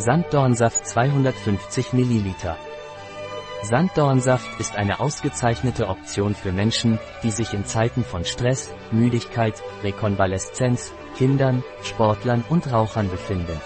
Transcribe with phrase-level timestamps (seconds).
[0.00, 2.32] Sanddornsaft 250 ml.
[3.64, 10.92] Sanddornsaft ist eine ausgezeichnete Option für Menschen, die sich in Zeiten von Stress, Müdigkeit, Rekonvaleszenz,
[11.16, 13.60] Kindern, Sportlern und Rauchern befinden.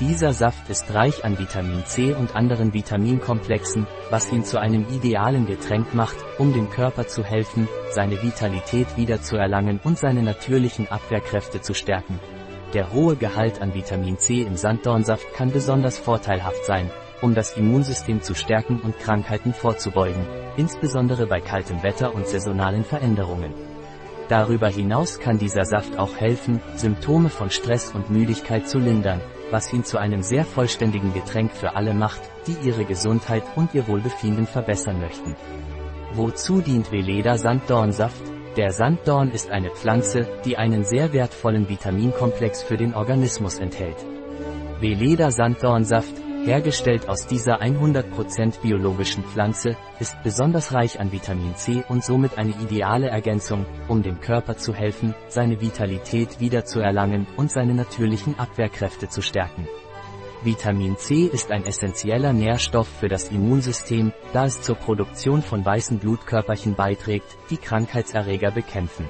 [0.00, 5.44] Dieser Saft ist reich an Vitamin C und anderen Vitaminkomplexen, was ihn zu einem idealen
[5.44, 11.74] Getränk macht, um dem Körper zu helfen, seine Vitalität wiederzuerlangen und seine natürlichen Abwehrkräfte zu
[11.74, 12.18] stärken.
[12.72, 16.88] Der hohe Gehalt an Vitamin C im Sanddornsaft kann besonders vorteilhaft sein,
[17.20, 20.24] um das Immunsystem zu stärken und Krankheiten vorzubeugen,
[20.56, 23.54] insbesondere bei kaltem Wetter und saisonalen Veränderungen.
[24.28, 29.72] Darüber hinaus kann dieser Saft auch helfen, Symptome von Stress und Müdigkeit zu lindern, was
[29.72, 34.46] ihn zu einem sehr vollständigen Getränk für alle macht, die ihre Gesundheit und ihr Wohlbefinden
[34.46, 35.34] verbessern möchten.
[36.12, 38.29] Wozu dient Veleda Sanddornsaft?
[38.56, 43.96] Der Sanddorn ist eine Pflanze, die einen sehr wertvollen Vitaminkomplex für den Organismus enthält.
[44.80, 46.12] Veleda Sanddornsaft,
[46.44, 52.50] hergestellt aus dieser 100% biologischen Pflanze, ist besonders reich an Vitamin C und somit eine
[52.50, 59.22] ideale Ergänzung, um dem Körper zu helfen, seine Vitalität wiederzuerlangen und seine natürlichen Abwehrkräfte zu
[59.22, 59.68] stärken.
[60.42, 65.98] Vitamin C ist ein essentieller Nährstoff für das Immunsystem, da es zur Produktion von weißen
[65.98, 69.06] Blutkörperchen beiträgt, die Krankheitserreger bekämpfen.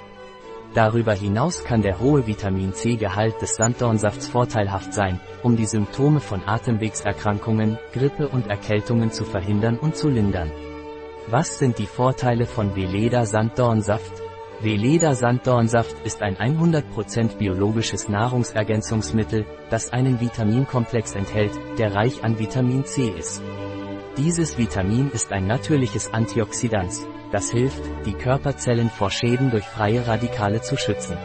[0.75, 6.43] Darüber hinaus kann der hohe Vitamin C-Gehalt des Sanddornsafts vorteilhaft sein, um die Symptome von
[6.47, 10.51] Atemwegserkrankungen, Grippe und Erkältungen zu verhindern und zu lindern.
[11.29, 14.30] Was sind die Vorteile von Veleda Sanddornsaft?
[14.63, 22.85] Veleda Sanddornsaft ist ein 100% biologisches Nahrungsergänzungsmittel, das einen Vitaminkomplex enthält, der reich an Vitamin
[22.85, 23.41] C ist.
[24.19, 26.93] Dieses Vitamin ist ein natürliches Antioxidant,
[27.33, 31.17] das hilft, die Körperzellen vor Schäden durch freie Radikale zu schützen.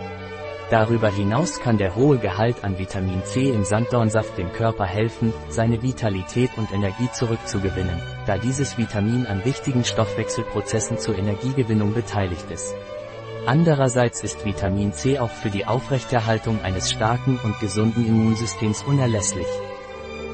[0.69, 5.81] Darüber hinaus kann der hohe Gehalt an Vitamin C im Sanddornsaft dem Körper helfen, seine
[5.83, 12.73] Vitalität und Energie zurückzugewinnen, da dieses Vitamin an wichtigen Stoffwechselprozessen zur Energiegewinnung beteiligt ist.
[13.45, 19.47] Andererseits ist Vitamin C auch für die Aufrechterhaltung eines starken und gesunden Immunsystems unerlässlich.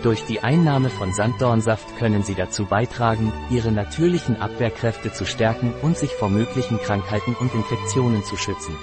[0.04, 5.98] Durch die Einnahme von Sanddornsaft können Sie dazu beitragen, Ihre natürlichen Abwehrkräfte zu stärken und
[5.98, 8.76] sich vor möglichen Krankheiten und Infektionen zu schützen.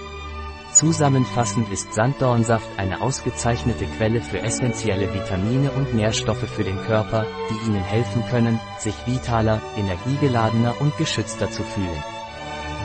[0.73, 7.67] Zusammenfassend ist Sanddornsaft eine ausgezeichnete Quelle für essentielle Vitamine und Nährstoffe für den Körper, die
[7.67, 12.18] Ihnen helfen können, sich vitaler, energiegeladener und geschützter zu fühlen.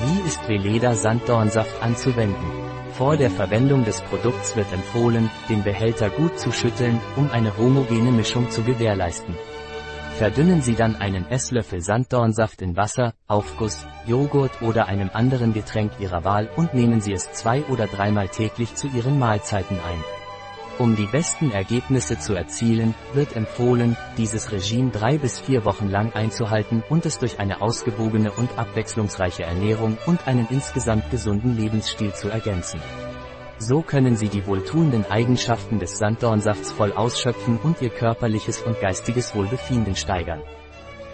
[0.01, 2.63] Wie ist Veleda Sanddornsaft anzuwenden?
[2.93, 8.11] Vor der Verwendung des Produkts wird empfohlen, den Behälter gut zu schütteln, um eine homogene
[8.11, 9.35] Mischung zu gewährleisten.
[10.17, 16.23] Verdünnen Sie dann einen Esslöffel Sanddornsaft in Wasser, Aufguss, Joghurt oder einem anderen Getränk Ihrer
[16.23, 20.22] Wahl und nehmen Sie es zwei oder dreimal täglich zu Ihren Mahlzeiten ein.
[20.79, 26.13] Um die besten Ergebnisse zu erzielen, wird empfohlen, dieses Regime drei bis vier Wochen lang
[26.13, 32.29] einzuhalten und es durch eine ausgewogene und abwechslungsreiche Ernährung und einen insgesamt gesunden Lebensstil zu
[32.29, 32.81] ergänzen.
[33.59, 39.35] So können Sie die wohltuenden Eigenschaften des Sanddornsafts voll ausschöpfen und Ihr körperliches und geistiges
[39.35, 40.41] Wohlbefinden steigern.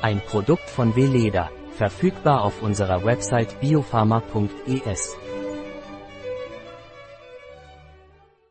[0.02, 5.18] Ein Produkt von Veleda, verfügbar auf unserer Website biopharma.es.